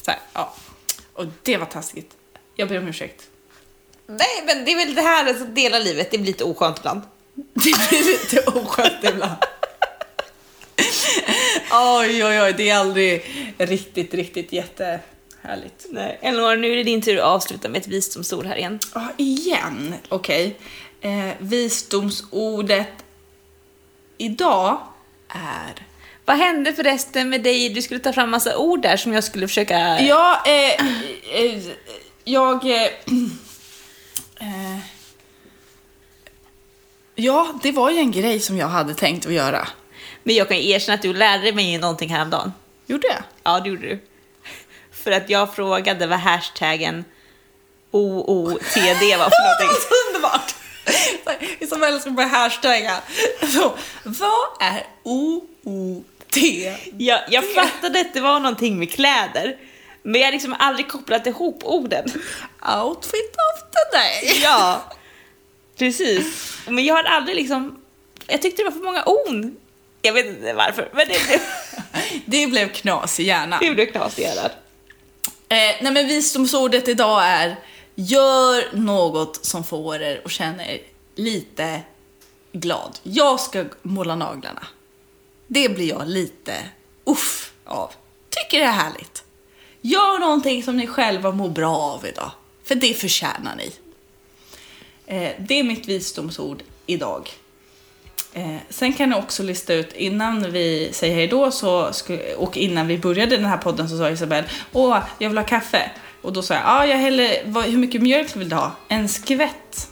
[0.07, 0.54] så här ja.
[1.12, 2.16] Och det var taskigt.
[2.54, 3.28] Jag ber om ursäkt.
[4.07, 7.02] Nej, men det är väl det här, alltså, dela livet, det blir lite oskönt ibland.
[7.34, 9.36] Det blir lite oskönt ibland.
[11.72, 13.24] Oj, oj, oj, det är aldrig
[13.59, 15.04] riktigt, riktigt jättehärligt.
[15.42, 15.86] härligt.
[15.90, 16.18] Nej.
[16.22, 18.78] Elinor, nu är det din tur att avsluta med ett visdomsord här igen.
[18.94, 19.94] Ja, igen.
[20.09, 20.57] Okej.
[21.00, 22.88] Eh, visdomsordet
[24.18, 24.78] idag
[25.28, 25.86] är...
[26.26, 27.68] Vad hände förresten med dig?
[27.68, 30.00] Du skulle ta fram massa ord där som jag skulle försöka...
[30.00, 30.86] Ja, eh,
[31.40, 31.62] eh,
[32.24, 32.64] jag...
[32.64, 32.82] Eh,
[34.40, 34.78] eh,
[37.14, 39.68] ja, det var ju en grej som jag hade tänkt att göra.
[40.22, 42.52] Men jag kan erkänna att du lärde mig någonting häromdagen.
[42.86, 43.22] Gjorde jag?
[43.42, 43.98] Ja, det gjorde du.
[44.92, 47.04] För att jag frågade vad hashtaggen
[47.90, 49.76] OOTD var för någonting.
[49.80, 50.54] Så underbart!
[51.60, 53.00] Älskar att börja hashtagga.
[53.54, 53.74] Så,
[54.04, 54.86] vad är
[56.26, 56.36] OOT?
[56.98, 59.56] Jag, jag fattade att det var någonting med kläder,
[60.02, 62.04] men jag har liksom aldrig kopplat ihop orden.
[62.84, 64.40] Outfit of the day.
[64.42, 64.82] Ja,
[65.78, 66.58] precis.
[66.68, 67.82] Men jag har aldrig liksom...
[68.26, 69.56] Jag tyckte det var för många on.
[70.02, 71.40] Jag vet inte varför, men det blev,
[72.26, 73.58] Det blev knas i hjärnan.
[73.62, 74.50] det blev knas i hjärnan.
[75.48, 77.56] Eh, nej men visdomsordet idag är
[77.98, 80.78] Gör något som får er att känna er
[81.14, 81.80] lite
[82.52, 82.98] glad.
[83.02, 84.66] Jag ska måla naglarna.
[85.47, 86.55] Det blir jag lite
[87.05, 87.90] uff av.
[88.30, 89.24] Tycker det är härligt.
[89.80, 92.30] Gör någonting som ni själva mår bra av idag.
[92.64, 93.72] För det förtjänar ni.
[95.07, 97.30] Eh, det är mitt visdomsord idag.
[98.32, 101.92] Eh, sen kan jag också lista ut, innan vi säger hejdå så
[102.36, 105.90] och innan vi började den här podden så sa Isabelle Åh, jag vill ha kaffe.
[106.22, 108.72] Och då sa jag, ja jag häller, vad, hur mycket mjölk vill du ha?
[108.88, 109.90] En skvätt.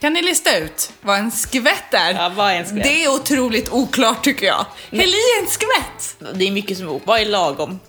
[0.00, 2.14] Kan ni lista ut vad en skvätt är?
[2.14, 2.82] Ja, vad är en skvätt?
[2.82, 4.66] Det är otroligt oklart tycker jag.
[4.90, 6.16] Häll i en skvätt!
[6.38, 7.80] Det är mycket som är Vad är lagom?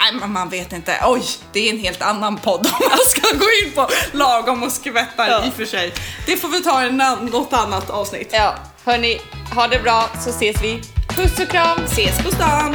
[0.00, 1.00] Nej, man vet inte.
[1.06, 4.72] Oj, det är en helt annan podd om man ska gå in på lagom och
[4.72, 5.44] skvättar Ja.
[5.44, 5.92] i och för sig.
[6.26, 8.28] Det får vi ta i något annat avsnitt.
[8.32, 8.54] Ja,
[8.84, 9.20] hörni,
[9.54, 10.80] ha det bra så ses vi.
[11.16, 11.78] Puss och kram!
[11.84, 12.74] Ses på stan!